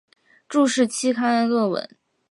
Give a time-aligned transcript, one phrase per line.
[0.49, 1.95] 注释期刊论文